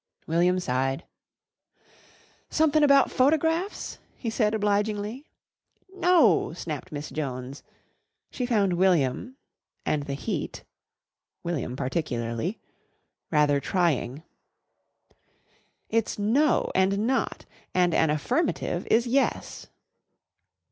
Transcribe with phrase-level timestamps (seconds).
[0.25, 1.03] William sighed.
[2.49, 5.27] "Somethin' about photographs?" he said obligingly.
[5.95, 7.61] "No," snapped Miss Jones.
[8.31, 9.35] She found William
[9.85, 10.63] and the heat
[11.43, 12.59] (William particularly)
[13.29, 14.23] rather trying.
[15.87, 17.45] "It's 'no' and 'not.'
[17.75, 19.67] And an affirmative is 'yes.'"